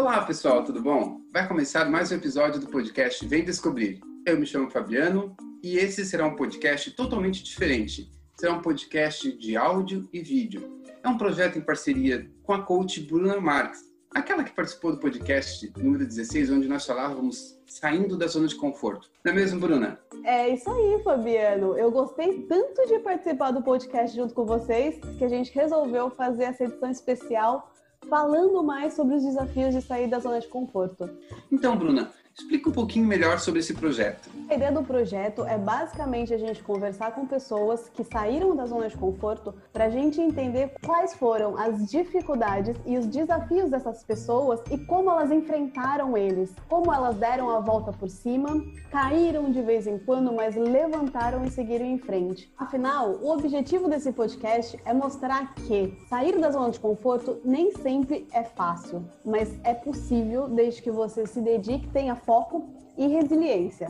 [0.00, 1.20] Olá, pessoal, tudo bom?
[1.30, 4.00] Vai começar mais um episódio do podcast Vem Descobrir.
[4.24, 8.10] Eu me chamo Fabiano e esse será um podcast totalmente diferente.
[8.34, 10.80] Será um podcast de áudio e vídeo.
[11.04, 13.82] É um projeto em parceria com a coach Bruna Marques,
[14.14, 19.10] aquela que participou do podcast número 16, onde nós falávamos saindo da zona de conforto.
[19.22, 20.00] Não é mesmo, Bruna?
[20.24, 21.76] É isso aí, Fabiano.
[21.76, 26.44] Eu gostei tanto de participar do podcast junto com vocês que a gente resolveu fazer
[26.44, 27.69] essa edição especial
[28.10, 31.08] falando mais sobre os desafios de sair da zona de conforto.
[31.50, 34.30] Então, Bruna, Explica um pouquinho melhor sobre esse projeto.
[34.48, 38.88] A ideia do projeto é basicamente a gente conversar com pessoas que saíram da zona
[38.88, 44.60] de conforto para a gente entender quais foram as dificuldades e os desafios dessas pessoas
[44.70, 49.86] e como elas enfrentaram eles, como elas deram a volta por cima, caíram de vez
[49.86, 52.52] em quando, mas levantaram e seguiram em frente.
[52.58, 58.26] Afinal, o objetivo desse podcast é mostrar que sair da zona de conforto nem sempre
[58.32, 63.88] é fácil, mas é possível desde que você se dedique, tenha foco e resiliência.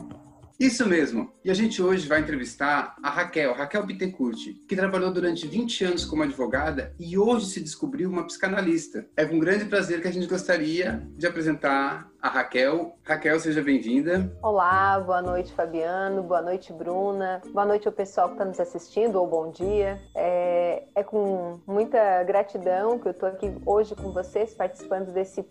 [0.61, 1.33] Isso mesmo.
[1.43, 4.37] E a gente hoje vai entrevistar a Raquel, Raquel Bittencourt,
[4.69, 9.07] que trabalhou durante 20 anos como advogada e hoje se descobriu uma psicanalista.
[9.17, 12.95] É com grande prazer que a gente gostaria de apresentar a Raquel.
[13.03, 14.31] Raquel, seja bem-vinda.
[14.43, 16.21] Olá, boa noite, Fabiano.
[16.21, 17.41] Boa noite, Bruna.
[17.51, 19.99] Boa noite ao pessoal que está nos assistindo, ou bom dia.
[20.13, 25.43] É, é com muita gratidão que eu estou aqui hoje com vocês, participando desse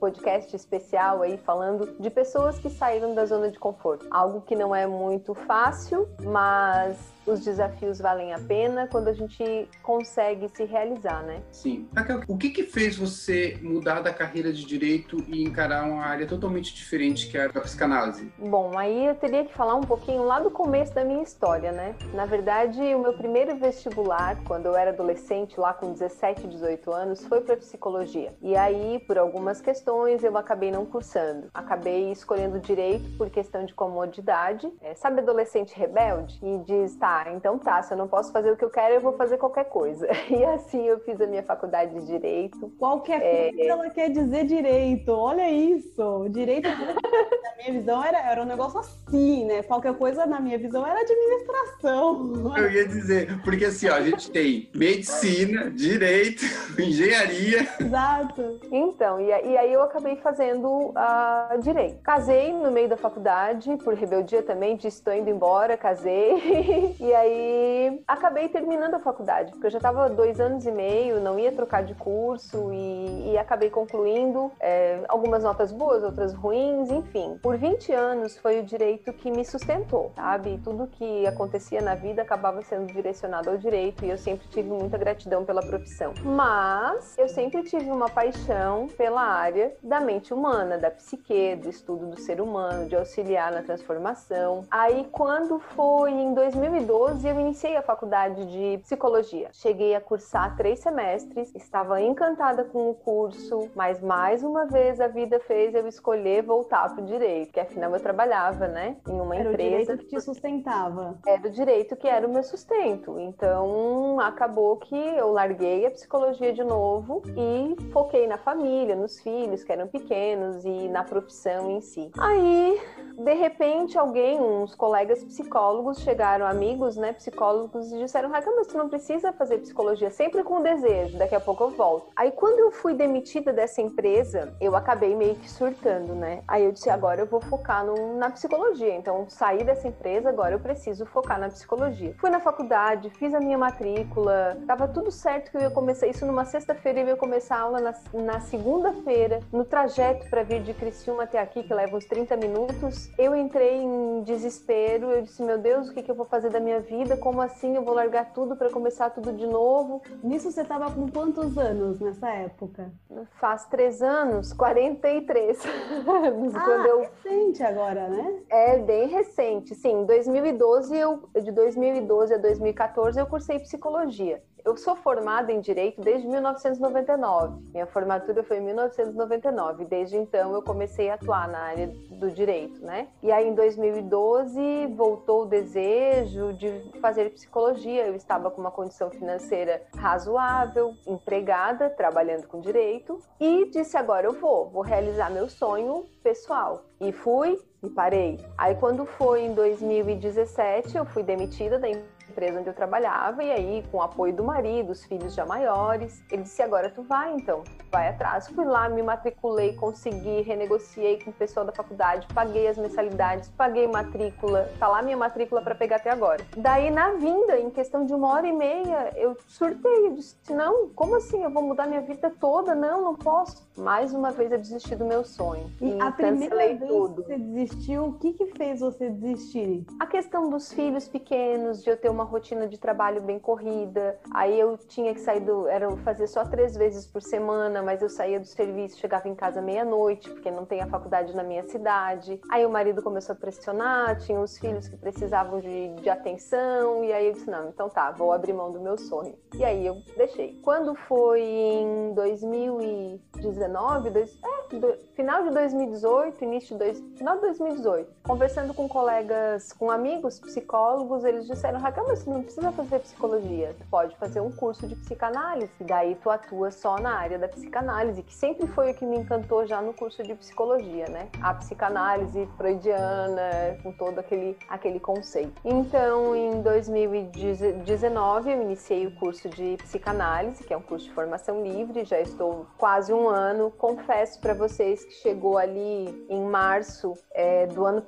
[0.00, 4.06] podcast especial aí, falando de pessoas que saíram da zona de conforto.
[4.10, 9.68] Algo que não é muito fácil, mas os desafios valem a pena quando a gente
[9.82, 11.42] consegue se realizar, né?
[11.50, 11.88] Sim.
[11.94, 16.26] Raquel, o que que fez você mudar da carreira de direito e encarar uma área
[16.26, 18.30] totalmente diferente que é a psicanálise?
[18.38, 21.94] Bom, aí eu teria que falar um pouquinho lá do começo da minha história, né?
[22.12, 27.24] Na verdade, o meu primeiro vestibular, quando eu era adolescente, lá com 17, 18 anos,
[27.26, 28.34] foi para psicologia.
[28.42, 31.48] E aí, por algumas questões, eu acabei não cursando.
[31.54, 34.70] Acabei escolhendo direito por questão de comodidade.
[34.80, 36.38] É, sabe adolescente rebelde?
[36.42, 38.94] E diz, tá, ah, então tá, se eu não posso fazer o que eu quero,
[38.94, 40.08] eu vou fazer qualquer coisa.
[40.34, 42.72] E assim eu fiz a minha faculdade de Direito.
[42.78, 43.52] Qualquer é...
[43.52, 46.28] coisa ela quer dizer direito, olha isso.
[46.30, 49.62] Direito, na minha visão, era, era um negócio assim, né?
[49.62, 52.56] Qualquer coisa, na minha visão, era administração.
[52.56, 56.42] Eu ia dizer, porque assim, ó, a gente tem medicina, direito,
[56.78, 57.68] engenharia.
[57.78, 58.60] Exato.
[58.72, 62.00] Então, e, e aí eu acabei fazendo uh, direito.
[62.02, 66.96] Casei no meio da faculdade, por rebeldia também, disse estou indo embora, casei.
[67.04, 71.38] E aí acabei terminando a faculdade, porque eu já estava dois anos e meio, não
[71.38, 77.38] ia trocar de curso e, e acabei concluindo é, algumas notas boas, outras ruins, enfim.
[77.42, 80.58] Por 20 anos foi o direito que me sustentou, sabe?
[80.64, 84.96] Tudo que acontecia na vida acabava sendo direcionado ao direito e eu sempre tive muita
[84.96, 86.14] gratidão pela profissão.
[86.24, 92.06] Mas eu sempre tive uma paixão pela área da mente humana, da psique, do estudo
[92.06, 94.64] do ser humano, de auxiliar na transformação.
[94.70, 99.48] Aí quando foi em 2012, 2012 eu iniciei a faculdade de psicologia.
[99.52, 105.08] Cheguei a cursar três semestres, estava encantada com o curso, mas mais uma vez a
[105.08, 109.34] vida fez eu escolher voltar para o direito, que afinal eu trabalhava, né, em uma
[109.34, 109.72] era empresa.
[109.72, 111.18] Era o direito que te sustentava.
[111.26, 113.18] Era o direito que era o meu sustento.
[113.18, 119.64] Então acabou que eu larguei a psicologia de novo e foquei na família, nos filhos
[119.64, 122.12] que eram pequenos e na profissão em si.
[122.18, 122.80] Aí,
[123.18, 128.54] de repente, alguém, uns colegas psicólogos chegaram a mim amigos, né, psicólogos, e disseram: Raquel,
[128.56, 132.08] mas tu não precisa fazer psicologia, sempre com desejo, daqui a pouco eu volto.
[132.14, 136.42] Aí quando eu fui demitida dessa empresa, eu acabei meio que surtando, né?
[136.46, 138.94] Aí eu disse: agora eu vou focar no, na psicologia.
[138.94, 142.14] Então, saí dessa empresa, agora eu preciso focar na psicologia.
[142.18, 146.26] Fui na faculdade, fiz a minha matrícula, tava tudo certo que eu ia começar isso
[146.26, 150.74] numa sexta-feira, eu ia começar a aula na, na segunda-feira, no trajeto para vir de
[150.74, 153.10] Criciúma até aqui, que leva uns 30 minutos.
[153.18, 156.58] Eu entrei em desespero, eu disse: meu Deus, o que, que eu vou fazer da
[156.58, 160.02] minha vida, como assim eu vou largar tudo para começar tudo de novo?
[160.22, 162.92] Nisso você estava com quantos anos nessa época?
[163.40, 165.58] Faz três anos, 43
[166.06, 166.54] anos.
[166.54, 167.00] Ah, quando eu...
[167.00, 168.42] recente agora, né?
[168.48, 169.74] É, bem recente.
[169.74, 174.42] Sim, 2012, eu, de 2012 a 2014 eu cursei psicologia.
[174.64, 177.60] Eu sou formada em direito desde 1999.
[177.70, 179.84] Minha formatura foi em 1999.
[179.84, 183.08] Desde então eu comecei a atuar na área do direito, né?
[183.22, 188.06] E aí em 2012 voltou o desejo de fazer psicologia.
[188.06, 194.32] Eu estava com uma condição financeira razoável, empregada, trabalhando com direito e disse agora eu
[194.32, 196.84] vou, vou realizar meu sonho pessoal.
[196.98, 198.40] E fui e parei.
[198.56, 203.50] Aí quando foi em 2017, eu fui demitida da empresa empresa onde eu trabalhava, e
[203.52, 207.32] aí, com o apoio do marido, os filhos já maiores, ele disse: agora tu vai
[207.32, 208.48] então, vai atrás.
[208.48, 213.86] Fui lá, me matriculei, consegui, renegociei com o pessoal da faculdade, paguei as mensalidades, paguei
[213.86, 216.44] matrícula, tá lá minha matrícula para pegar até agora.
[216.56, 220.88] Daí, na vinda, em questão de uma hora e meia, eu surtei, eu disse: não,
[220.88, 221.42] como assim?
[221.44, 222.74] Eu vou mudar minha vida toda?
[222.74, 223.64] Não, não posso.
[223.76, 225.70] Mais uma vez eu desisti do meu sonho.
[225.80, 227.22] E, e a primeira vez tudo.
[227.22, 229.84] que você desistiu, o que que fez você desistir?
[230.00, 234.18] A questão dos filhos pequenos, de eu ter uma rotina de trabalho bem corrida.
[234.32, 235.68] Aí eu tinha que sair do.
[235.68, 239.60] Era fazer só três vezes por semana, mas eu saía do serviço, chegava em casa
[239.60, 242.40] meia-noite, porque não tem a faculdade na minha cidade.
[242.50, 247.12] Aí o marido começou a pressionar, tinha os filhos que precisavam de, de atenção, e
[247.12, 249.34] aí eu disse: não, então tá, vou abrir mão do meu sonho.
[249.54, 250.58] E aí eu deixei.
[250.62, 257.42] Quando foi em 2019, dois, é, do, final de 2018, início de dois, final de
[257.42, 263.74] 2018, conversando com colegas, com amigos psicólogos, eles disseram: Raquel, você não precisa fazer psicologia,
[263.78, 268.22] tu pode fazer um curso de psicanálise, daí tu atua só na área da psicanálise,
[268.22, 271.28] que sempre foi o que me encantou já no curso de psicologia, né?
[271.42, 275.60] A psicanálise freudiana, com todo aquele, aquele conceito.
[275.64, 281.62] Então, em 2019, eu iniciei o curso de psicanálise, que é um curso de formação
[281.62, 283.70] livre, já estou quase um ano.
[283.72, 288.04] Confesso para vocês que chegou ali em março é, do ano.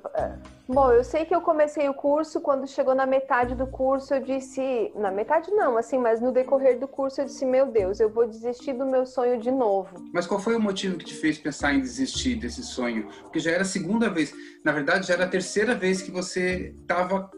[0.67, 4.21] Bom, eu sei que eu comecei o curso, quando chegou na metade do curso, eu
[4.21, 4.91] disse.
[4.95, 8.27] Na metade não, assim, mas no decorrer do curso eu disse: Meu Deus, eu vou
[8.27, 10.03] desistir do meu sonho de novo.
[10.13, 13.07] Mas qual foi o motivo que te fez pensar em desistir desse sonho?
[13.21, 14.33] Porque já era a segunda vez,
[14.63, 17.29] na verdade, já era a terceira vez que você estava.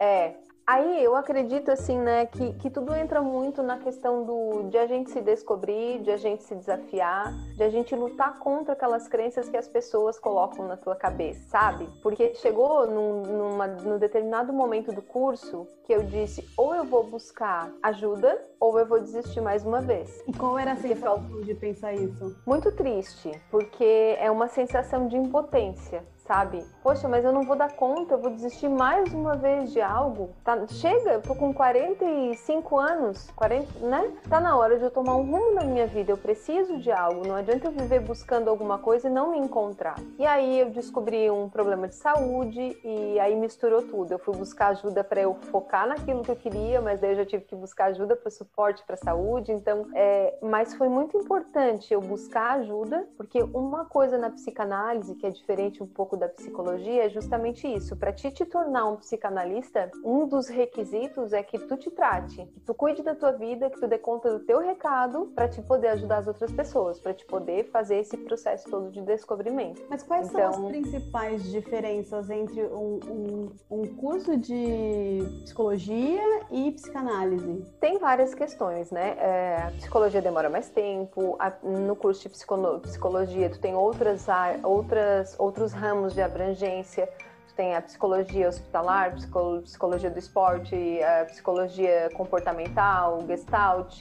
[0.00, 0.36] É, é,
[0.68, 4.86] Aí eu acredito assim, né, que, que tudo entra muito na questão do de a
[4.86, 9.48] gente se descobrir, de a gente se desafiar, de a gente lutar contra aquelas crenças
[9.48, 11.88] que as pessoas colocam na tua cabeça, sabe?
[12.02, 17.02] Porque chegou num, numa, num determinado momento do curso que eu disse, ou eu vou
[17.02, 20.22] buscar ajuda, ou eu vou desistir mais uma vez.
[20.28, 22.36] E qual era a sensação de pensar isso?
[22.44, 26.62] Muito triste, porque é uma sensação de impotência sabe?
[26.82, 30.30] Poxa, mas eu não vou dar conta, eu vou desistir mais uma vez de algo.
[30.44, 34.12] Tá, chega, eu tô com 45 anos, 40, né?
[34.28, 36.12] Tá na hora de eu tomar um rumo na minha vida.
[36.12, 37.26] Eu preciso de algo.
[37.26, 39.96] Não adianta eu viver buscando alguma coisa e não me encontrar.
[40.18, 44.12] E aí eu descobri um problema de saúde e aí misturou tudo.
[44.12, 47.24] Eu fui buscar ajuda para eu focar naquilo que eu queria, mas daí eu já
[47.24, 49.50] tive que buscar ajuda para suporte para saúde.
[49.50, 55.26] Então, é, mas foi muito importante eu buscar ajuda, porque uma coisa na psicanálise que
[55.26, 57.96] é diferente um pouco da psicologia é justamente isso.
[57.96, 62.60] Para ti te tornar um psicanalista, um dos requisitos é que tu te trate, que
[62.60, 65.88] tu cuide da tua vida, que tu dê conta do teu recado para te poder
[65.88, 69.82] ajudar as outras pessoas, para te poder fazer esse processo todo de descobrimento.
[69.88, 70.52] Mas quais então...
[70.52, 77.64] são as principais diferenças entre um, um, um curso de psicologia e psicanálise?
[77.80, 79.16] Tem várias questões, né?
[79.18, 84.26] É, a psicologia demora mais tempo, a, no curso de psicologia tu tem outras,
[84.62, 87.08] outras, outros ramos de abrangência.
[87.48, 89.14] Tu tem a psicologia hospitalar,
[89.62, 94.00] psicologia do esporte, a psicologia comportamental, gestalt,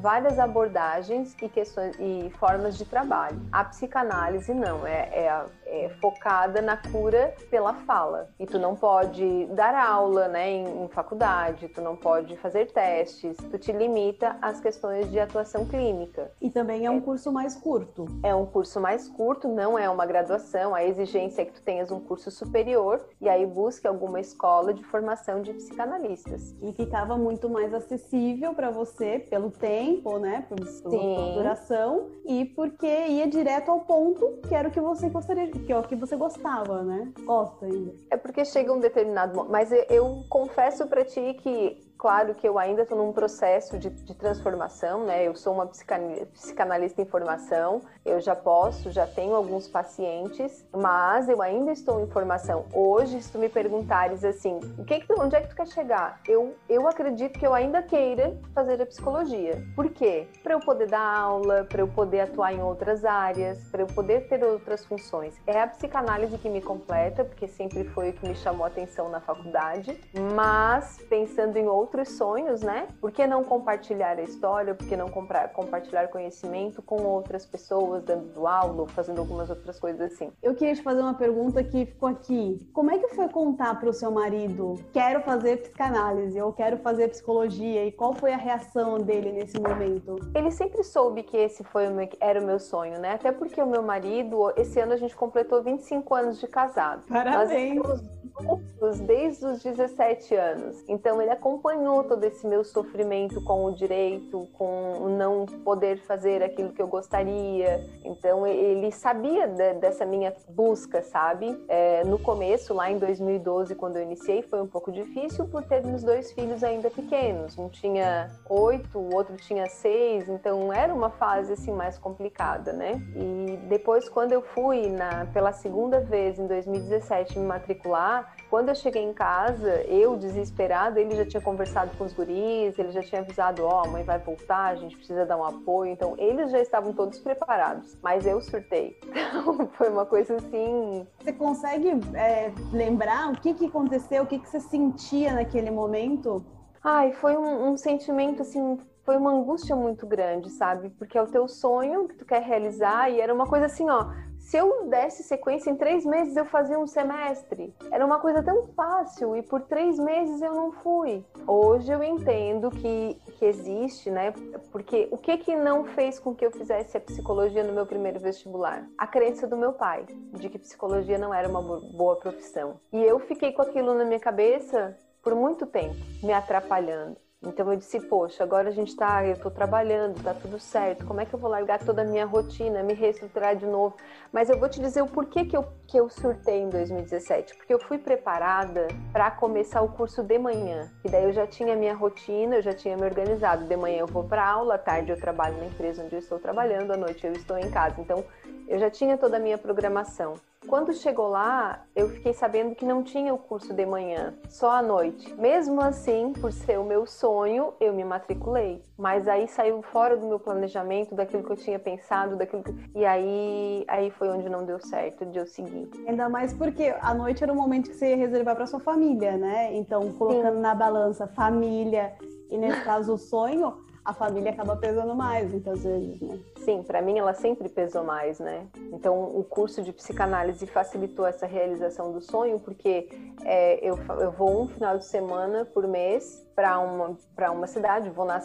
[0.00, 3.40] várias abordagens e questões e formas de trabalho.
[3.52, 8.30] A psicanálise não, é, é a é, focada na cura pela fala.
[8.38, 13.36] E tu não pode dar aula né, em, em, faculdade, tu não pode fazer testes,
[13.36, 16.30] tu te limita às questões de atuação clínica.
[16.40, 18.06] E também é um curso mais curto.
[18.22, 21.90] É um curso mais curto, não é uma graduação, a exigência é que tu tenhas
[21.90, 26.54] um curso superior e aí busque alguma escola de formação de psicanalistas.
[26.62, 33.26] E ficava muito mais acessível para você pelo tempo, né, pela duração e porque ia
[33.26, 36.82] direto ao ponto que era o que você gostaria que é o que você gostava,
[36.82, 37.12] né?
[37.24, 37.94] Gosta ainda.
[38.10, 42.58] É porque chega um determinado Mas eu, eu confesso para ti que claro que eu
[42.58, 45.26] ainda estou num processo de, de, transformação, né?
[45.26, 51.40] Eu sou uma psicanalista em formação, eu já posso, já tenho alguns pacientes, mas eu
[51.40, 52.66] ainda estou em formação.
[52.72, 55.66] Hoje, se tu me perguntares assim, o que, que tu, onde é que tu quer
[55.68, 56.20] chegar?
[56.26, 59.62] Eu, eu acredito que eu ainda queira fazer a psicologia.
[59.74, 60.26] Por quê?
[60.42, 64.28] Para eu poder dar aula, para eu poder atuar em outras áreas, para eu poder
[64.28, 65.34] ter outras funções.
[65.46, 69.08] É a psicanálise que me completa, porque sempre foi o que me chamou a atenção
[69.08, 69.98] na faculdade,
[70.34, 72.88] mas pensando em outros outros sonhos, né?
[73.00, 74.74] Por que não compartilhar a história?
[74.74, 80.12] Por que não compartilhar conhecimento com outras pessoas, dando aula ou fazendo algumas outras coisas
[80.12, 80.32] assim?
[80.42, 82.58] Eu queria te fazer uma pergunta que ficou aqui.
[82.72, 87.08] Como é que foi contar para o seu marido, quero fazer psicanálise ou quero fazer
[87.08, 87.84] psicologia?
[87.84, 90.16] E qual foi a reação dele nesse momento?
[90.34, 93.12] Ele sempre soube que esse foi o meu, era o meu sonho, né?
[93.12, 97.06] Até porque o meu marido, esse ano a gente completou 25 anos de casado.
[97.06, 97.76] Parabéns!
[97.76, 100.84] Nós estamos juntos desde os 17 anos.
[100.88, 101.30] Então ele
[101.74, 106.80] acompanhou todo esse meu sofrimento com o direito, com o não poder fazer aquilo que
[106.80, 107.84] eu gostaria.
[108.04, 111.58] Então ele sabia de, dessa minha busca, sabe?
[111.68, 116.02] É, no começo, lá em 2012, quando eu iniciei, foi um pouco difícil por termos
[116.04, 117.58] dois filhos ainda pequenos.
[117.58, 123.02] Um tinha oito, o outro tinha seis, então era uma fase assim mais complicada, né?
[123.16, 128.74] E depois, quando eu fui na, pela segunda vez em 2017 me matricular, quando eu
[128.76, 133.20] cheguei em casa, eu desesperada, ele já tinha conversado com os guris, ele já tinha
[133.20, 135.90] avisado, ó, oh, a mãe vai voltar, a gente precisa dar um apoio.
[135.90, 138.96] Então, eles já estavam todos preparados, mas eu surtei.
[139.34, 141.04] Então, foi uma coisa assim.
[141.18, 146.44] Você consegue é, lembrar o que, que aconteceu, o que, que você sentia naquele momento?
[146.82, 150.88] Ai, foi um, um sentimento assim foi uma angústia muito grande, sabe?
[150.90, 154.06] Porque é o teu sonho que tu quer realizar e era uma coisa assim, ó,
[154.54, 157.74] se eu desse sequência em três meses, eu fazia um semestre.
[157.90, 161.24] Era uma coisa tão fácil e por três meses eu não fui.
[161.44, 164.32] Hoje eu entendo que, que existe, né?
[164.70, 168.20] Porque o que que não fez com que eu fizesse a psicologia no meu primeiro
[168.20, 168.88] vestibular?
[168.96, 172.78] A crença do meu pai de que psicologia não era uma boa profissão.
[172.92, 177.16] E eu fiquei com aquilo na minha cabeça por muito tempo, me atrapalhando.
[177.48, 181.20] Então eu disse, poxa, agora a gente tá, eu tô trabalhando, tá tudo certo, como
[181.20, 183.96] é que eu vou largar toda a minha rotina, me reestruturar de novo?
[184.32, 187.72] Mas eu vou te dizer o porquê que eu, que eu surtei em 2017, porque
[187.72, 191.76] eu fui preparada para começar o curso de manhã, e daí eu já tinha a
[191.76, 195.10] minha rotina, eu já tinha me organizado, de manhã eu vou para aula, à tarde
[195.10, 198.24] eu trabalho na empresa onde eu estou trabalhando, à noite eu estou em casa, então
[198.68, 200.34] eu já tinha toda a minha programação.
[200.66, 204.82] Quando chegou lá, eu fiquei sabendo que não tinha o curso de manhã, só à
[204.82, 205.34] noite.
[205.34, 208.82] Mesmo assim, por ser o meu sonho, eu me matriculei.
[208.96, 212.74] Mas aí saiu fora do meu planejamento, daquilo que eu tinha pensado, daquilo que...
[212.94, 215.90] e aí aí foi onde não deu certo de eu seguir.
[216.06, 219.36] Ainda mais porque a noite era o momento que você ia reservar para sua família,
[219.36, 219.74] né?
[219.74, 220.62] Então, colocando Sim.
[220.62, 222.14] na balança família
[222.50, 226.38] e nesse caso o sonho, a família acaba pesando mais muitas vezes, né?
[226.56, 228.66] Sim, para mim ela sempre pesou mais, né?
[228.92, 233.08] Então o curso de psicanálise facilitou essa realização do sonho, porque
[233.44, 238.10] é, eu, eu vou um final de semana por mês para uma, para uma cidade,
[238.10, 238.42] vou na,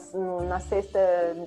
[0.48, 1.00] na sexta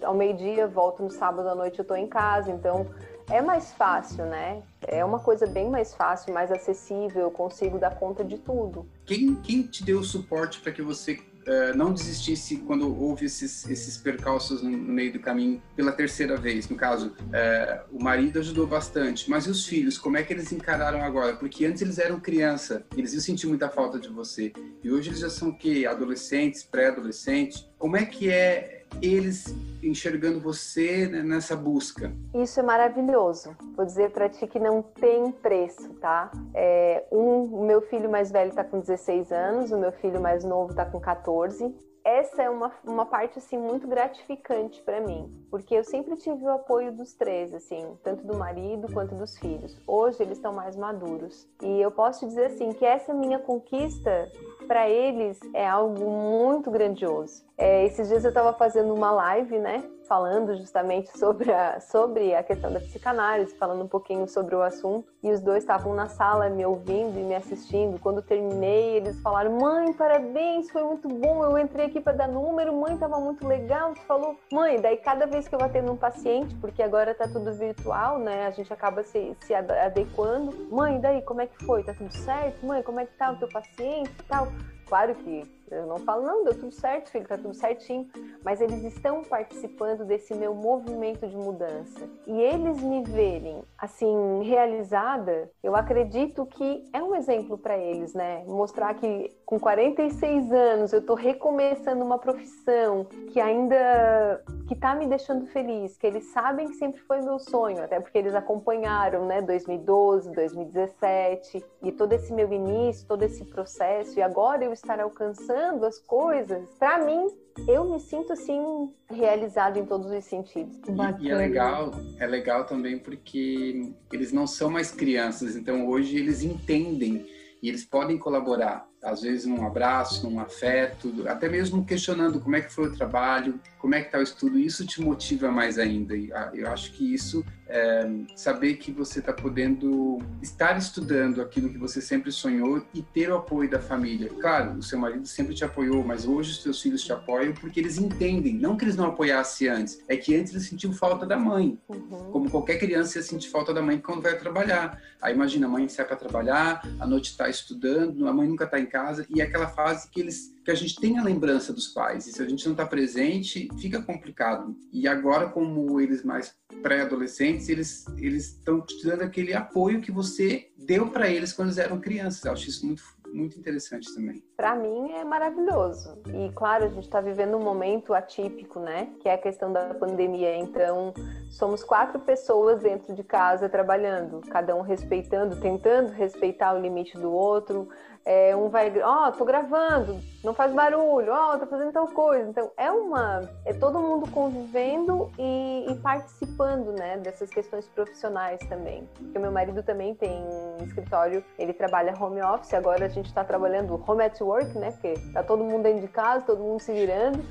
[0.02, 2.86] ao meio-dia, volto no sábado à noite, eu estou em casa, então
[3.30, 4.62] é mais fácil, né?
[4.82, 8.86] É uma coisa bem mais fácil, mais acessível, eu consigo dar conta de tudo.
[9.06, 13.68] Quem, quem te deu o suporte para que você uh, não desistisse quando houve esses,
[13.68, 16.68] esses percalços no, no, meio do caminho pela terceira vez.
[16.68, 19.98] No caso, uh, o marido ajudou bastante, mas e os filhos?
[19.98, 21.36] Como é que eles encararam agora?
[21.36, 24.52] Porque antes eles eram criança, eles iam sentir muita falta de você.
[24.82, 25.86] E hoje eles já são o quê?
[25.88, 27.68] Adolescentes, pré-adolescentes.
[27.78, 32.12] Como é que é eles enxergando você né, nessa busca?
[32.34, 33.56] Isso é maravilhoso.
[33.76, 36.30] Vou dizer para ti que não tem preço, tá?
[36.54, 40.44] É, um, o meu filho mais velho está com 16 anos, o meu filho mais
[40.44, 45.74] novo está com 14 essa é uma, uma parte assim muito gratificante para mim, porque
[45.74, 49.76] eu sempre tive o apoio dos três, assim, tanto do marido quanto dos filhos.
[49.86, 54.30] Hoje eles estão mais maduros e eu posso dizer assim que essa minha conquista
[54.66, 57.44] para eles é algo muito grandioso.
[57.56, 59.84] É, esses dias eu estava fazendo uma live, né?
[60.12, 65.10] Falando justamente sobre a, sobre a questão da psicanálise, falando um pouquinho sobre o assunto,
[65.22, 67.98] e os dois estavam na sala me ouvindo e me assistindo.
[67.98, 71.42] Quando terminei, eles falaram: Mãe, parabéns, foi muito bom.
[71.42, 73.94] Eu entrei aqui para dar número, mãe, tava muito legal.
[73.94, 77.50] Tu falou, mãe, daí cada vez que eu atendo um paciente, porque agora tá tudo
[77.54, 78.46] virtual, né?
[78.46, 80.68] A gente acaba se, se adequando.
[80.70, 81.84] Mãe, daí como é que foi?
[81.84, 82.66] Tá tudo certo?
[82.66, 84.48] Mãe, como é que tá o teu paciente e tal?
[84.86, 88.08] Claro que eu não falo, não, deu tudo certo, filho, tá tudo certinho.
[88.44, 92.08] Mas eles estão participando desse meu movimento de mudança.
[92.26, 98.44] E eles me verem, assim, realizada, eu acredito que é um exemplo para eles, né?
[98.46, 105.06] Mostrar que com 46 anos eu tô recomeçando uma profissão que ainda que tá me
[105.06, 109.42] deixando feliz, que eles sabem que sempre foi meu sonho, até porque eles acompanharam, né,
[109.42, 115.61] 2012, 2017 e todo esse meu início, todo esse processo e agora eu estar alcançando
[115.62, 117.28] as coisas, para mim
[117.68, 120.76] eu me sinto assim realizado em todos os sentidos.
[120.88, 126.16] E, e, é legal, é legal também porque eles não são mais crianças, então hoje
[126.16, 127.26] eles entendem
[127.62, 128.86] e eles podem colaborar.
[129.02, 133.60] Às vezes um abraço, um afeto, até mesmo questionando como é que foi o trabalho,
[133.78, 136.16] como é que está o estudo, isso te motiva mais ainda.
[136.16, 141.68] E ah, eu acho que isso, é, saber que você está podendo estar estudando aquilo
[141.68, 144.28] que você sempre sonhou e ter o apoio da família.
[144.28, 147.80] Claro, o seu marido sempre te apoiou, mas hoje os seus filhos te apoiam porque
[147.80, 151.36] eles entendem, não que eles não apoiassem antes, é que antes eles sentiam falta da
[151.36, 151.76] mãe.
[151.88, 152.30] Uhum.
[152.30, 155.02] Como qualquer criança ia sentir falta da mãe quando vai trabalhar.
[155.20, 158.78] Aí imagina, a mãe sai para trabalhar, a noite está estudando, a mãe nunca está
[158.78, 161.88] em casa, e é aquela fase que eles que a gente tem a lembrança dos
[161.88, 162.26] pais.
[162.26, 164.76] E se a gente não está presente, fica complicado.
[164.92, 170.68] E agora, como eles mais pré-adolescentes, eles eles estão te dando aquele apoio que você
[170.76, 172.44] deu para eles quando eles eram crianças.
[172.44, 174.44] Eu acho isso muito muito interessante também.
[174.56, 176.20] Para mim é maravilhoso.
[176.26, 179.08] E claro, a gente está vivendo um momento atípico, né?
[179.20, 180.54] Que é a questão da pandemia.
[180.56, 181.14] Então,
[181.50, 187.32] somos quatro pessoas dentro de casa trabalhando, cada um respeitando, tentando respeitar o limite do
[187.32, 187.88] outro
[188.24, 192.06] é, um vai, ó, oh, tô gravando, não faz barulho, ó, oh, tô fazendo tal
[192.08, 192.48] coisa.
[192.48, 193.48] Então, é uma.
[193.64, 199.08] É todo mundo convivendo e, e, participando, né, dessas questões profissionais também.
[199.14, 203.42] Porque meu marido também tem um escritório, ele trabalha home office, agora a gente tá
[203.42, 206.92] trabalhando home at work, né, porque tá todo mundo dentro de casa, todo mundo se
[206.92, 207.44] virando.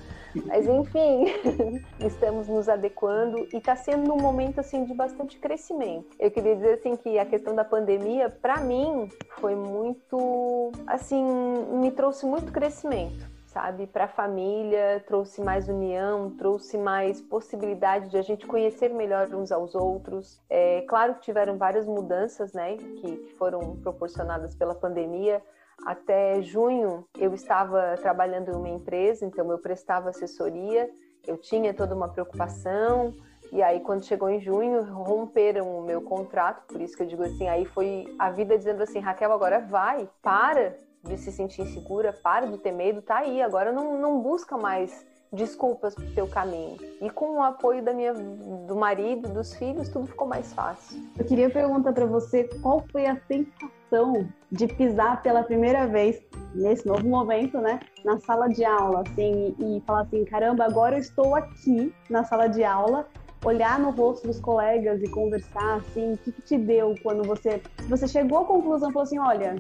[0.45, 1.25] Mas enfim,
[1.99, 6.15] estamos nos adequando e está sendo um momento assim de bastante crescimento.
[6.19, 9.09] Eu queria dizer assim que a questão da pandemia, para mim,
[9.39, 11.23] foi muito assim,
[11.73, 13.85] me trouxe muito crescimento sabe?
[13.85, 19.51] Para a família, trouxe mais união, trouxe mais possibilidade de a gente conhecer melhor uns
[19.51, 20.41] aos outros.
[20.49, 25.41] É claro que tiveram várias mudanças, né, que foram proporcionadas pela pandemia,
[25.85, 30.89] até junho eu estava trabalhando em uma empresa, então eu prestava assessoria,
[31.25, 33.13] eu tinha toda uma preocupação.
[33.51, 37.23] E aí, quando chegou em junho, romperam o meu contrato, por isso que eu digo
[37.23, 40.73] assim, aí foi a vida dizendo assim, Raquel, agora vai, para
[41.03, 45.05] de se sentir insegura, para de ter medo, tá aí, agora não, não busca mais
[45.31, 46.77] desculpas pro teu caminho.
[47.01, 51.01] E com o apoio da minha, do marido, dos filhos, tudo ficou mais fácil.
[51.17, 56.21] Eu queria perguntar para você qual foi a sensação de pisar pela primeira vez
[56.53, 60.95] nesse novo momento, né, na sala de aula, assim, e, e falar assim, caramba, agora
[60.95, 63.07] eu estou aqui na sala de aula
[63.43, 67.61] olhar no rosto dos colegas e conversar, assim, o que, que te deu quando você,
[67.87, 69.55] você chegou à conclusão falou assim, olha,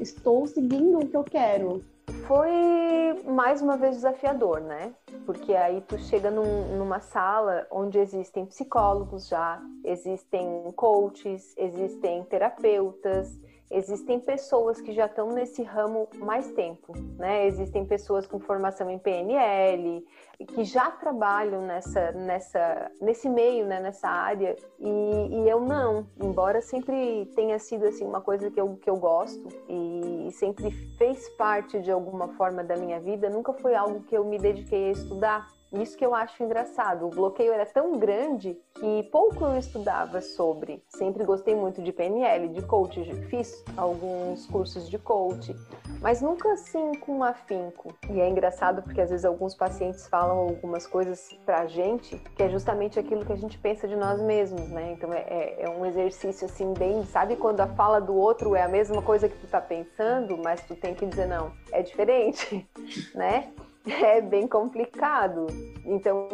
[0.00, 1.82] estou seguindo o que eu quero,
[2.26, 4.94] foi mais uma vez desafiador, né?
[5.26, 13.38] Porque aí tu chega num, numa sala onde existem psicólogos já, existem coaches, existem terapeutas,
[13.74, 17.46] existem pessoas que já estão nesse ramo mais tempo, né?
[17.46, 20.04] Existem pessoas com formação em PNL
[20.48, 23.80] que já trabalham nessa, nessa, nesse meio, né?
[23.80, 28.76] Nessa área e, e, eu não, embora sempre tenha sido assim uma coisa que eu,
[28.76, 33.74] que eu gosto e sempre fez parte de alguma forma da minha vida, nunca foi
[33.74, 35.48] algo que eu me dediquei a estudar.
[35.80, 37.06] Isso que eu acho engraçado.
[37.06, 40.82] O bloqueio era tão grande que pouco eu estudava sobre.
[40.88, 45.54] Sempre gostei muito de PNL, de coach, fiz alguns cursos de coach,
[46.00, 47.94] mas nunca assim com afinco.
[48.10, 52.48] E é engraçado porque às vezes alguns pacientes falam algumas coisas pra gente que é
[52.48, 54.92] justamente aquilo que a gente pensa de nós mesmos, né?
[54.92, 58.62] Então é, é, é um exercício assim bem, sabe quando a fala do outro é
[58.62, 62.68] a mesma coisa que tu tá pensando, mas tu tem que dizer não, é diferente,
[63.14, 63.52] né?
[64.02, 65.46] é bem complicado.
[65.84, 66.28] Então,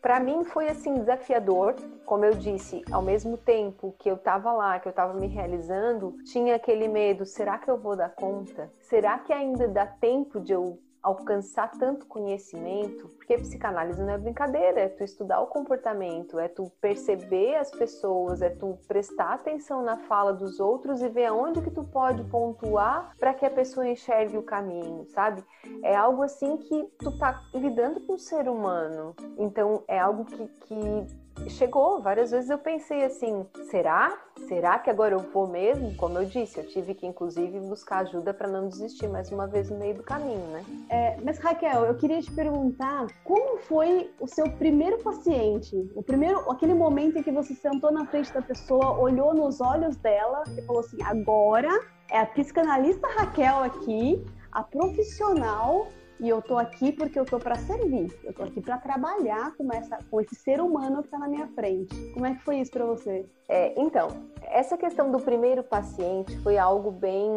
[0.00, 4.78] para mim foi assim desafiador, como eu disse, ao mesmo tempo que eu estava lá,
[4.78, 8.70] que eu estava me realizando, tinha aquele medo, será que eu vou dar conta?
[8.80, 14.80] Será que ainda dá tempo de eu alcançar tanto conhecimento, porque psicanálise não é brincadeira,
[14.80, 19.96] é tu estudar o comportamento, é tu perceber as pessoas, é tu prestar atenção na
[19.96, 24.36] fala dos outros e ver aonde que tu pode pontuar para que a pessoa enxergue
[24.36, 25.44] o caminho, sabe?
[25.84, 29.14] É algo assim que tu tá lidando com o ser humano.
[29.38, 31.06] Então é algo que, que
[31.48, 32.00] chegou.
[32.00, 34.16] Várias vezes eu pensei assim: será?
[34.48, 35.94] Será que agora eu vou mesmo?
[35.96, 39.70] Como eu disse, eu tive que inclusive buscar ajuda para não desistir mais uma vez
[39.70, 40.64] no meio do caminho, né?
[40.88, 45.74] É, mas Raquel, eu queria te perguntar como foi o seu primeiro paciente?
[45.94, 49.96] O primeiro, aquele momento em que você sentou na frente da pessoa, olhou nos olhos
[49.96, 51.70] dela e falou assim: agora
[52.10, 57.56] é a psicanalista Raquel aqui, a profissional e eu tô aqui porque eu tô para
[57.56, 58.16] servir.
[58.24, 61.46] Eu tô aqui para trabalhar com, essa, com esse ser humano que tá na minha
[61.48, 61.94] frente.
[62.12, 63.26] Como é que foi isso para você?
[63.48, 64.08] É, então,
[64.42, 67.30] essa questão do primeiro paciente foi algo bem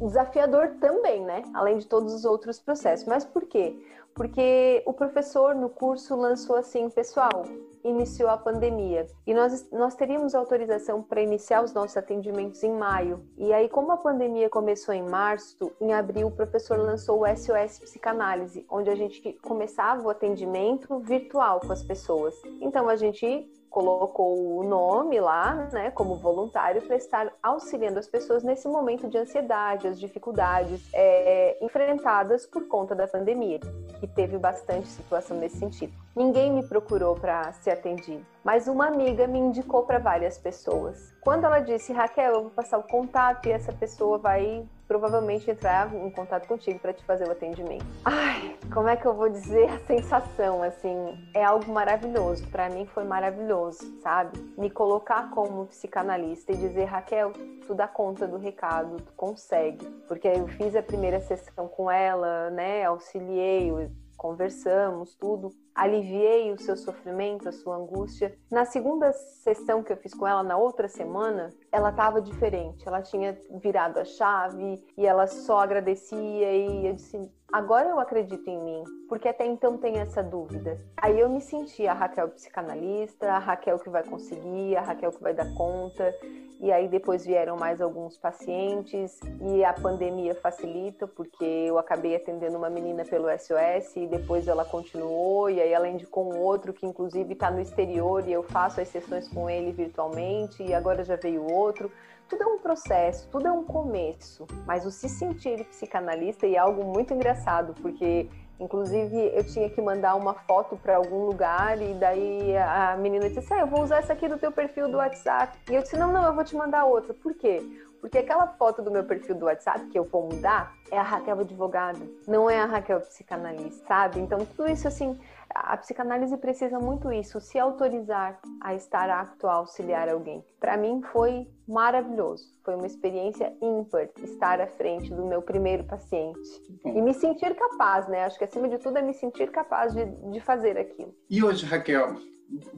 [0.00, 1.42] desafiador também, né?
[1.54, 3.06] Além de todos os outros processos.
[3.06, 3.76] Mas por quê?
[4.16, 7.44] Porque o professor no curso lançou assim, pessoal,
[7.84, 13.22] iniciou a pandemia e nós, nós teríamos autorização para iniciar os nossos atendimentos em maio.
[13.36, 17.78] E aí, como a pandemia começou em março, em abril o professor lançou o SOS
[17.78, 22.34] Psicanálise, onde a gente começava o atendimento virtual com as pessoas.
[22.62, 28.42] Então a gente colocou o nome lá, né, como voluntário para estar auxiliando as pessoas
[28.42, 33.60] nesse momento de ansiedade, as dificuldades é, enfrentadas por conta da pandemia,
[33.98, 36.05] que teve bastante situação nesse sentido.
[36.16, 41.14] Ninguém me procurou para ser atendido, mas uma amiga me indicou para várias pessoas.
[41.20, 45.92] Quando ela disse, Raquel, eu vou passar o contato e essa pessoa vai provavelmente entrar
[45.94, 47.84] em contato contigo para te fazer o atendimento.
[48.02, 51.18] Ai, como é que eu vou dizer a sensação assim?
[51.34, 52.46] É algo maravilhoso.
[52.48, 54.38] Para mim foi maravilhoso, sabe?
[54.56, 57.32] Me colocar como psicanalista e dizer, Raquel,
[57.66, 59.84] tu dá conta do recado, tu consegue.
[60.08, 62.84] Porque eu fiz a primeira sessão com ela, né?
[62.84, 63.70] Auxiliei,
[64.16, 68.36] conversamos, tudo, aliviei o seu sofrimento, a sua angústia.
[68.50, 72.86] Na segunda sessão que eu fiz com ela, na outra semana, ela estava diferente.
[72.86, 78.48] Ela tinha virado a chave e ela só agradecia e eu disse: agora eu acredito
[78.48, 80.80] em mim, porque até então tem essa dúvida.
[80.96, 85.22] Aí eu me senti a Raquel psicanalista, a Raquel que vai conseguir, a Raquel que
[85.22, 86.14] vai dar conta.
[86.58, 92.56] E aí depois vieram mais alguns pacientes e a pandemia facilita porque eu acabei atendendo
[92.56, 96.86] uma menina pelo SOS e depois ela continuou e aí ela indicou um outro que
[96.86, 101.16] inclusive está no exterior e eu faço as sessões com ele virtualmente e agora já
[101.16, 101.90] veio outro.
[102.28, 106.84] Tudo é um processo, tudo é um começo, mas o se sentir psicanalista é algo
[106.84, 112.56] muito engraçado porque Inclusive, eu tinha que mandar uma foto para algum lugar e daí
[112.56, 115.58] a menina disse: ah, eu vou usar essa aqui do teu perfil do WhatsApp.
[115.70, 117.12] E eu disse: não, não, eu vou te mandar outra.
[117.12, 117.62] Por quê?
[118.00, 121.40] Porque aquela foto do meu perfil do WhatsApp que eu vou mudar é a Raquel
[121.40, 124.20] advogada, não é a Raquel psicanalista, sabe?
[124.20, 125.18] Então, tudo isso assim,
[125.54, 130.44] a psicanálise precisa muito isso, se autorizar a estar apto a auxiliar alguém.
[130.60, 136.38] Para mim foi maravilhoso, foi uma experiência ímpar estar à frente do meu primeiro paciente
[136.84, 138.24] e me sentir capaz, né?
[138.24, 141.14] Acho que acima de tudo é me sentir capaz de, de fazer aquilo.
[141.28, 142.16] E hoje, Raquel,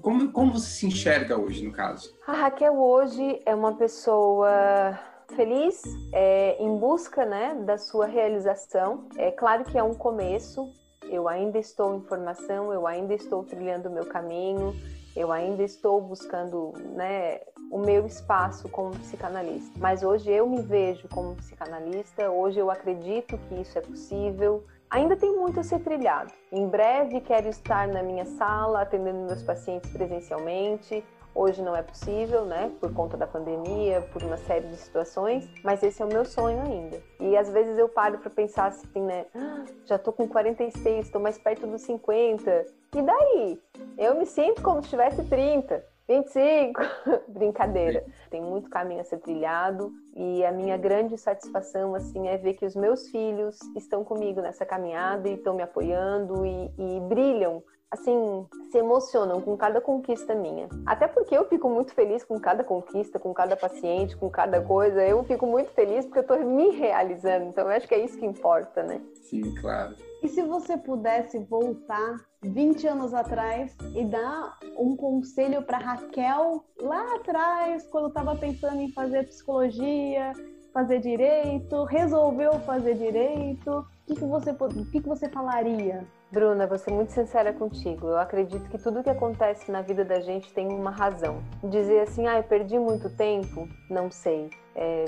[0.01, 2.17] como, como você se enxerga hoje, no caso?
[2.27, 4.99] A Raquel hoje é uma pessoa
[5.35, 9.09] feliz, é, em busca né, da sua realização.
[9.17, 10.73] É claro que é um começo,
[11.09, 14.75] eu ainda estou em formação, eu ainda estou trilhando o meu caminho,
[15.17, 17.41] eu ainda estou buscando né,
[17.71, 19.79] o meu espaço como psicanalista.
[19.79, 24.65] Mas hoje eu me vejo como psicanalista, hoje eu acredito que isso é possível.
[24.91, 26.33] Ainda tem muito a ser trilhado.
[26.51, 31.05] Em breve quero estar na minha sala atendendo meus pacientes presencialmente.
[31.39, 35.81] Hoje não é possível, né, por conta da pandemia, por uma série de situações, mas
[35.85, 37.01] esse é o meu sonho ainda.
[37.21, 41.21] E às vezes eu paro para pensar assim, né, ah, já tô com 46, estou
[41.21, 42.67] mais perto dos 50.
[42.97, 43.63] E daí?
[43.97, 45.85] Eu me sinto como se tivesse 30.
[46.09, 46.81] 25!
[47.29, 48.05] Brincadeira.
[48.31, 52.67] Tem muito caminho a ser trilhado e a minha grande satisfação assim é ver que
[52.67, 58.47] os meus filhos estão comigo nessa caminhada e estão me apoiando e, e brilham assim,
[58.71, 60.69] se emocionam com cada conquista minha.
[60.87, 65.03] Até porque eu fico muito feliz com cada conquista, com cada paciente, com cada coisa.
[65.03, 67.47] Eu fico muito feliz porque eu tô me realizando.
[67.47, 69.01] Então eu acho que é isso que importa, né?
[69.15, 69.95] Sim, claro.
[70.23, 77.15] E se você pudesse voltar 20 anos atrás e dar um conselho para Raquel lá
[77.15, 80.33] atrás, quando estava pensando em fazer psicologia,
[80.73, 86.07] fazer direito, resolveu fazer direito, o que, que, você, o que, que você falaria?
[86.31, 88.09] Bruna, vou ser muito sincera contigo.
[88.09, 91.43] Eu acredito que tudo que acontece na vida da gente tem uma razão.
[91.65, 94.51] Dizer assim, ah, perdi muito tempo, não sei.
[94.75, 95.07] É,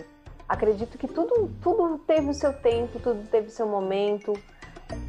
[0.48, 4.32] acredito que tudo, tudo teve o seu tempo, tudo teve o seu momento.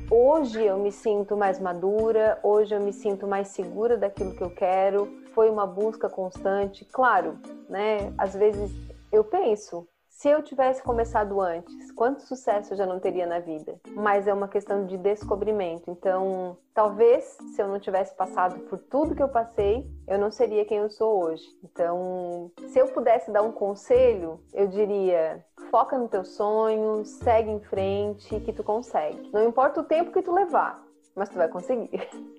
[0.10, 4.50] Hoje eu me sinto mais madura, hoje eu me sinto mais segura daquilo que eu
[4.50, 5.08] quero.
[5.34, 8.14] Foi uma busca constante, claro, né?
[8.18, 8.70] Às vezes
[9.10, 9.88] eu penso,
[10.22, 13.82] se eu tivesse começado antes, quanto sucesso eu já não teria na vida?
[13.88, 15.90] Mas é uma questão de descobrimento.
[15.90, 17.24] Então, talvez
[17.56, 20.92] se eu não tivesse passado por tudo que eu passei, eu não seria quem eu
[20.92, 21.44] sou hoje.
[21.64, 27.60] Então, se eu pudesse dar um conselho, eu diria: foca no teu sonho, segue em
[27.60, 29.28] frente, que tu consegue.
[29.34, 30.84] Não importa o tempo que tu levar,
[31.16, 31.90] mas tu vai conseguir.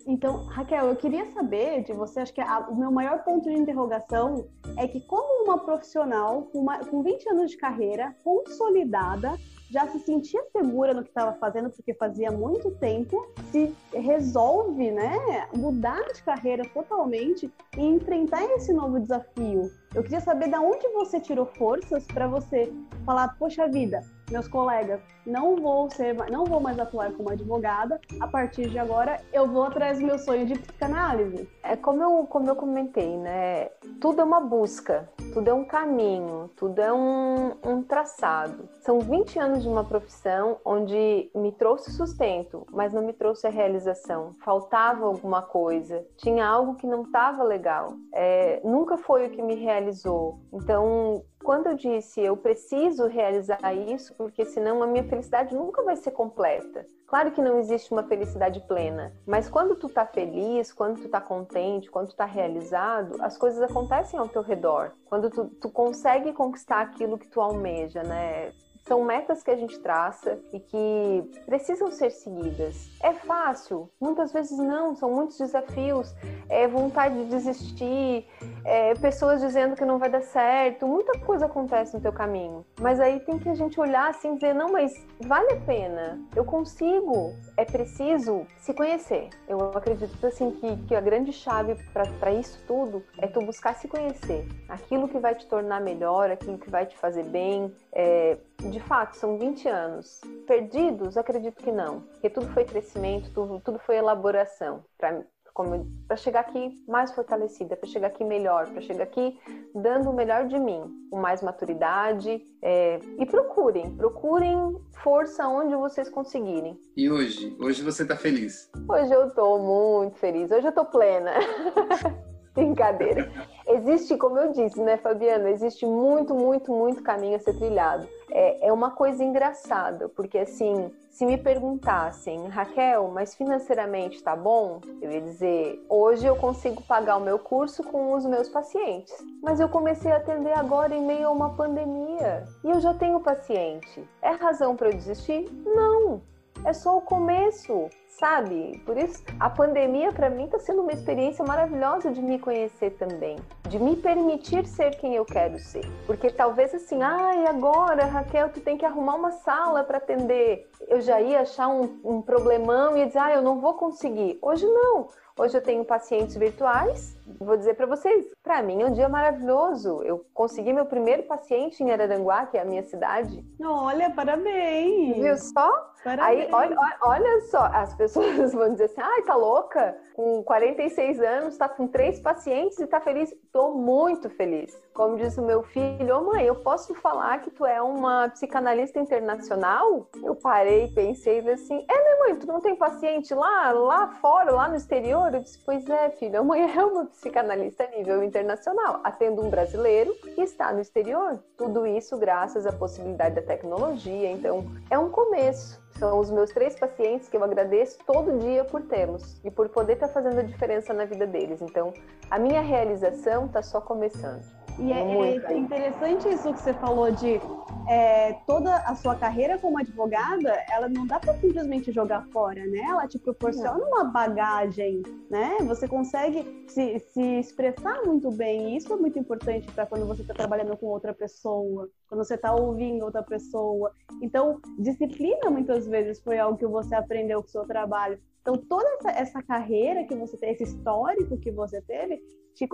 [0.07, 3.57] Então, Raquel, eu queria saber de você, acho que a, o meu maior ponto de
[3.57, 9.39] interrogação é que como uma profissional com, uma, com 20 anos de carreira, consolidada,
[9.73, 15.49] já se sentia segura no que estava fazendo, porque fazia muito tempo, se resolve, né,
[15.55, 19.71] mudar de carreira totalmente e enfrentar esse novo desafio.
[19.95, 22.71] Eu queria saber de onde você tirou forças para você
[23.07, 24.03] falar, poxa vida,
[24.33, 28.01] meus colegas, não vou ser, não vou mais atuar como advogada.
[28.21, 31.49] A partir de agora, eu vou atrás do meu sonho de psicanálise.
[31.63, 33.69] É como eu, como eu comentei, né?
[34.01, 38.69] Tudo é uma busca, tudo é um caminho, tudo é um, um traçado.
[38.81, 43.51] São 20 anos de uma profissão onde me trouxe sustento, mas não me trouxe a
[43.51, 44.35] realização.
[44.45, 47.95] Faltava alguma coisa, tinha algo que não estava legal.
[48.13, 50.41] É, nunca foi o que me realizou.
[50.53, 55.97] Então, quando eu disse eu preciso realizar isso, porque senão a minha felicidade nunca vai
[55.97, 56.87] ser completa.
[57.07, 61.21] Claro que não existe uma felicidade plena, mas quando tu tá feliz, quando tu tá
[61.21, 64.93] contente, quando tu tá realizado, as coisas acontecem ao teu redor.
[65.05, 68.53] Quando tu, tu consegue conquistar aquilo que tu almeja, né?
[68.83, 72.91] São metas que a gente traça e que precisam ser seguidas.
[73.01, 73.89] É fácil?
[74.01, 76.13] Muitas vezes não, são muitos desafios,
[76.49, 78.27] é vontade de desistir,
[78.65, 82.65] é pessoas dizendo que não vai dar certo, muita coisa acontece no teu caminho.
[82.81, 86.21] Mas aí tem que a gente olhar assim e dizer, não, mas vale a pena,
[86.35, 89.31] eu consigo, é preciso se conhecer.
[89.49, 93.87] Eu acredito assim que, que a grande chave para isso tudo é tu buscar se
[93.87, 94.47] conhecer.
[94.69, 98.39] Aquilo que vai te tornar melhor, aquilo que vai te fazer bem, é,
[98.71, 100.21] de fato, são 20 anos.
[100.47, 101.17] Perdidos?
[101.17, 102.01] Acredito que não.
[102.01, 104.85] Porque tudo foi crescimento, tudo, tudo foi elaboração.
[104.99, 109.39] Para chegar aqui mais fortalecida, para chegar aqui melhor, para chegar aqui
[109.75, 112.43] dando o melhor de mim, com mais maturidade.
[112.63, 116.79] É, e procurem, procurem força onde vocês conseguirem.
[116.97, 117.57] E hoje?
[117.61, 118.71] Hoje você está feliz?
[118.89, 121.33] Hoje eu estou muito feliz, hoje eu estou plena.
[122.55, 123.31] Brincadeira.
[123.67, 128.07] Existe, como eu disse, né, Fabiana, existe muito, muito, muito caminho a ser trilhado.
[128.35, 134.81] É, é uma coisa engraçada, porque assim, se me perguntassem, Raquel, mas financeiramente tá bom?
[135.03, 139.15] Eu ia dizer, hoje eu consigo pagar o meu curso com os meus pacientes.
[139.43, 143.21] Mas eu comecei a atender agora em meio a uma pandemia e eu já tenho
[143.21, 144.03] paciente.
[144.23, 145.51] É razão para eu desistir?
[145.67, 146.23] Não.
[146.65, 147.91] É só o começo
[148.23, 148.81] sabe?
[148.85, 153.37] Por isso, a pandemia para mim está sendo uma experiência maravilhosa de me conhecer também,
[153.69, 155.85] de me permitir ser quem eu quero ser.
[156.07, 160.71] Porque talvez assim, ai, agora, Raquel, tu tem que arrumar uma sala para atender.
[160.89, 164.39] Eu já ia achar um, um problemão e ia dizer, ah, eu não vou conseguir.
[164.41, 165.09] Hoje não.
[165.37, 167.17] Hoje eu tenho pacientes virtuais.
[167.39, 170.03] Vou dizer para vocês, para mim é um dia maravilhoso.
[170.03, 173.45] Eu consegui meu primeiro paciente em Araranguá, que é a minha cidade.
[173.63, 175.17] Olha, parabéns!
[175.17, 175.93] Viu só?
[176.05, 176.47] Parabéns.
[176.47, 179.97] Aí, olha, olha só, as pessoas vão dizer assim, ai, tá louca?
[180.15, 183.33] Com 46 anos, tá com três pacientes e tá feliz?
[183.53, 184.77] Tô muito feliz.
[184.93, 188.29] Como diz o meu filho, ô oh, mãe, eu posso falar que tu é uma
[188.31, 190.09] psicanalista internacional?
[190.23, 192.37] Eu parei, pensei assim, é, né, mãe?
[192.37, 195.33] Tu não tem paciente lá, lá fora, lá no exterior?
[195.33, 199.49] Eu disse, pois é, filho, a mãe é uma psicanalista a nível internacional, atendo um
[199.49, 201.39] brasileiro que está no exterior.
[201.57, 204.31] Tudo isso graças à possibilidade da tecnologia.
[204.31, 205.81] Então, é um começo.
[205.99, 209.95] São os meus três pacientes que eu agradeço todo dia por tê-los e por poder
[209.95, 211.63] estar fazendo a diferença na vida deles.
[211.63, 211.93] Então,
[212.31, 214.62] a minha realização está só começando.
[214.79, 217.41] E é, é interessante isso que você falou de
[217.89, 222.79] é, toda a sua carreira como advogada, ela não dá para simplesmente jogar fora, né?
[222.79, 223.89] Ela te proporciona não.
[223.89, 225.59] uma bagagem, né?
[225.63, 228.73] Você consegue se, se expressar muito bem.
[228.73, 232.35] E isso é muito importante para quando você está trabalhando com outra pessoa, quando você
[232.35, 233.93] está ouvindo outra pessoa.
[234.21, 238.19] Então, disciplina muitas vezes foi algo que você aprendeu com o seu trabalho.
[238.41, 242.21] Então, toda essa, essa carreira que você tem, esse histórico que você teve,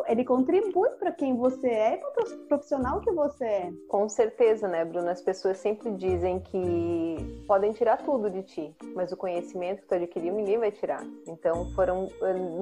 [0.06, 3.72] ele contribui para quem você é e para o profissional que você é.
[3.88, 5.12] Com certeza, né, Bruna?
[5.12, 9.94] As pessoas sempre dizem que podem tirar tudo de ti, mas o conhecimento que tu
[9.94, 11.04] adquiriu ninguém vai tirar.
[11.26, 12.08] Então, foram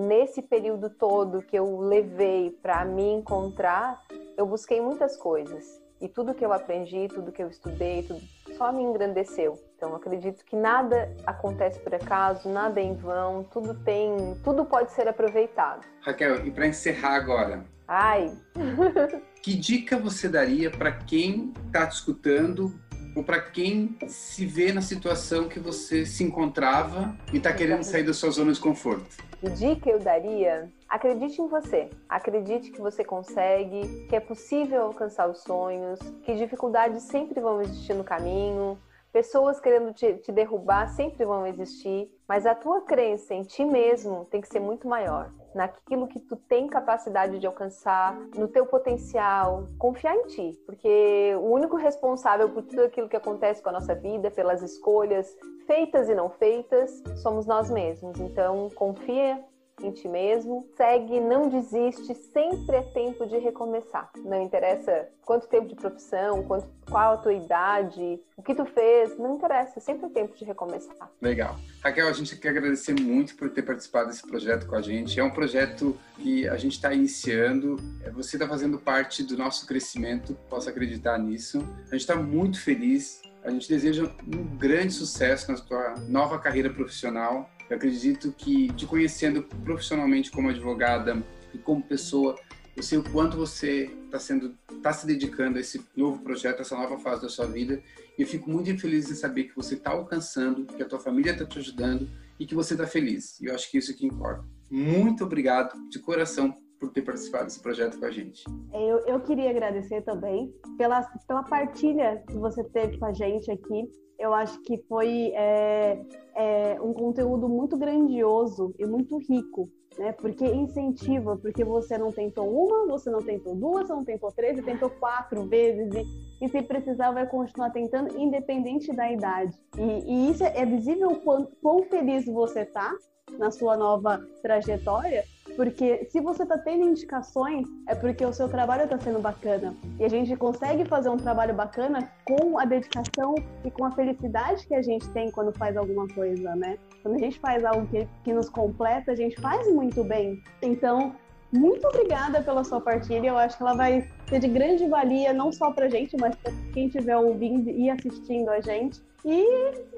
[0.06, 4.02] nesse período todo que eu levei para me encontrar,
[4.36, 5.80] eu busquei muitas coisas.
[6.00, 8.20] E tudo que eu aprendi, tudo que eu estudei, tudo
[8.56, 9.58] só me engrandeceu.
[9.76, 14.90] Então acredito que nada acontece por acaso, nada é em vão, tudo tem, tudo pode
[14.92, 15.86] ser aproveitado.
[16.00, 17.64] Raquel, e para encerrar agora.
[17.86, 18.32] Ai.
[19.42, 22.72] que dica você daria para quem está te escutando
[23.14, 28.02] ou para quem se vê na situação que você se encontrava e está querendo sair
[28.02, 29.16] da sua zona de conforto?
[29.40, 30.70] Que dica eu daria?
[30.88, 31.90] Acredite em você.
[32.08, 37.94] Acredite que você consegue, que é possível alcançar os sonhos, que dificuldades sempre vão existir
[37.94, 38.78] no caminho,
[39.16, 44.26] Pessoas querendo te, te, derrubar sempre vão existir, mas a tua crença em ti mesmo
[44.26, 45.32] tem que ser muito maior.
[45.54, 51.50] Naquilo que tu tem capacidade de alcançar, no teu potencial, confiar em ti, porque o
[51.50, 55.34] único responsável por tudo aquilo que acontece com a nossa vida, pelas escolhas
[55.66, 58.20] feitas e não feitas, somos nós mesmos.
[58.20, 59.42] Então, confia
[59.82, 64.10] em ti mesmo, segue, não desiste, sempre é tempo de recomeçar.
[64.24, 69.18] Não interessa quanto tempo de profissão, quanto, qual a tua idade, o que tu fez,
[69.18, 71.10] não interessa, sempre é tempo de recomeçar.
[71.20, 71.56] Legal.
[71.82, 75.20] Raquel, a gente quer agradecer muito por ter participado desse projeto com a gente.
[75.20, 77.76] É um projeto que a gente está iniciando,
[78.14, 81.58] você está fazendo parte do nosso crescimento, posso acreditar nisso.
[81.88, 86.68] A gente está muito feliz a gente deseja um grande sucesso na sua nova carreira
[86.68, 87.48] profissional.
[87.68, 92.36] Eu acredito que te conhecendo profissionalmente como advogada e como pessoa,
[92.76, 96.76] eu sei o quanto você está sendo, está se dedicando a esse novo projeto, essa
[96.76, 97.82] nova fase da sua vida.
[98.16, 101.32] E eu fico muito feliz em saber que você está alcançando, que a tua família
[101.32, 103.40] está te ajudando e que você está feliz.
[103.40, 104.44] E eu acho que isso que importa.
[104.70, 108.44] Muito obrigado de coração por ter participado desse projeto com a gente.
[108.72, 113.88] Eu, eu queria agradecer também pela, pela partilha que você teve com a gente aqui.
[114.18, 115.98] Eu acho que foi é,
[116.34, 120.12] é, um conteúdo muito grandioso e muito rico, né?
[120.12, 124.56] Porque incentiva, porque você não tentou uma, você não tentou duas, você não tentou três,
[124.56, 129.56] você tentou quatro vezes e, e se precisar vai continuar tentando, independente da idade.
[129.78, 132.94] E, e isso é, é visível o quão, quão feliz você tá
[133.38, 135.24] na sua nova trajetória,
[135.56, 139.74] porque se você está tendo indicações, é porque o seu trabalho está sendo bacana.
[139.98, 143.34] E a gente consegue fazer um trabalho bacana com a dedicação
[143.64, 146.78] e com a felicidade que a gente tem quando faz alguma coisa, né?
[147.02, 150.42] Quando a gente faz algo que, que nos completa, a gente faz muito bem.
[150.60, 151.14] Então,
[151.52, 153.28] muito obrigada pela sua partilha.
[153.28, 156.34] Eu acho que ela vai ser de grande valia, não só para a gente, mas
[156.36, 159.00] para quem estiver ouvindo e assistindo a gente.
[159.24, 159.44] E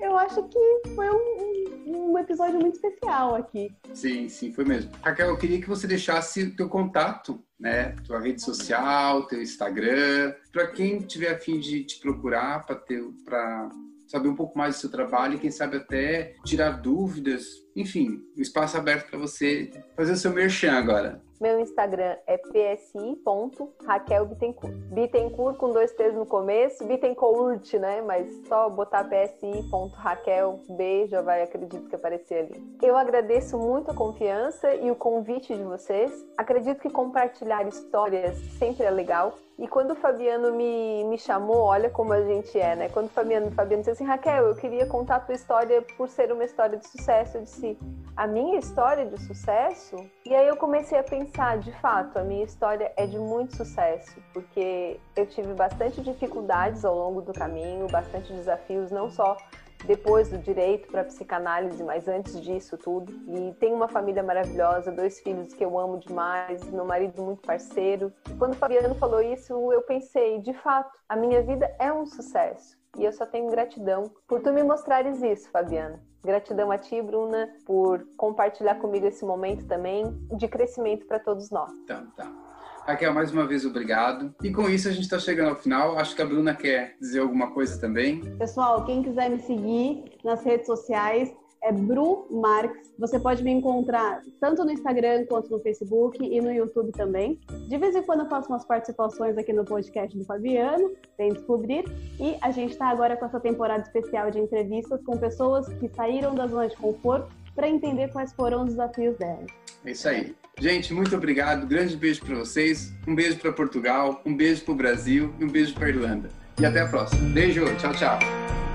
[0.00, 1.87] eu acho que foi um, um,
[2.28, 3.74] episódio muito especial aqui.
[3.94, 4.90] Sim, sim, foi mesmo.
[5.02, 7.96] Raquel, eu queria que você deixasse o teu contato, né?
[8.04, 13.02] Tua rede social, teu Instagram, para quem tiver a fim de te procurar para ter
[13.24, 13.70] para
[14.06, 17.44] saber um pouco mais do seu trabalho e quem sabe até tirar dúvidas.
[17.76, 21.22] Enfim, um espaço aberto para você fazer o seu merchan agora.
[21.40, 24.74] Meu Instagram é psi.raquelbittencourt.
[24.74, 28.02] Bittencourt com dois T's no começo, Bittencourt, né?
[28.02, 32.60] Mas só botar psi.raquelb já vai, acredito que aparecer ali.
[32.82, 36.26] Eu agradeço muito a confiança e o convite de vocês.
[36.36, 39.32] Acredito que compartilhar histórias sempre é legal.
[39.58, 42.88] E quando o Fabiano me, me chamou, olha como a gente é, né?
[42.88, 46.30] Quando o Fabiano, Fabiano disse assim, Raquel, eu queria contar a tua história por ser
[46.30, 47.38] uma história de sucesso.
[47.38, 47.76] Eu disse,
[48.16, 49.96] a minha história de sucesso?
[50.24, 54.22] E aí eu comecei a pensar, de fato, a minha história é de muito sucesso,
[54.32, 59.36] porque eu tive bastante dificuldades ao longo do caminho, bastante desafios, não só
[59.84, 63.12] depois do direito para psicanálise, mas antes disso tudo.
[63.26, 68.12] E tenho uma família maravilhosa, dois filhos que eu amo demais, meu marido muito parceiro.
[68.38, 72.76] Quando o Fabiano falou isso, eu pensei, de fato, a minha vida é um sucesso.
[72.96, 76.00] E eu só tenho gratidão por tu me mostrares isso, Fabiana.
[76.24, 80.04] Gratidão a ti, Bruna, por compartilhar comigo esse momento também
[80.36, 81.70] de crescimento para todos nós.
[81.86, 82.47] Tá, tá.
[82.88, 84.34] Raquel, mais uma vez, obrigado.
[84.42, 85.98] E com isso a gente está chegando ao final.
[85.98, 88.22] Acho que a Bruna quer dizer alguma coisa também.
[88.38, 91.30] Pessoal, quem quiser me seguir nas redes sociais,
[91.62, 92.90] é Bru Marx.
[92.98, 97.38] Você pode me encontrar tanto no Instagram quanto no Facebook e no YouTube também.
[97.68, 101.84] De vez em quando eu faço umas participações aqui no podcast do Fabiano, vem descobrir.
[102.18, 106.34] E a gente está agora com essa temporada especial de entrevistas com pessoas que saíram
[106.34, 109.50] da zona de conforto para entender quais foram os desafios delas.
[109.84, 110.34] É isso aí.
[110.60, 111.66] Gente, muito obrigado.
[111.66, 112.92] Grande beijo para vocês.
[113.06, 116.30] Um beijo para Portugal, um beijo para o Brasil e um beijo para Irlanda.
[116.58, 117.28] E até a próxima.
[117.30, 117.64] Beijo.
[117.76, 118.67] Tchau, tchau.